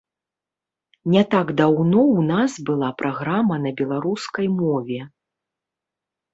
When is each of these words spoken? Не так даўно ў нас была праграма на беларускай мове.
Не 1.15 1.21
так 1.33 1.47
даўно 1.59 1.99
ў 2.15 2.19
нас 2.33 2.57
была 2.71 2.89
праграма 3.03 3.55
на 3.69 3.75
беларускай 3.85 4.53
мове. 4.59 5.01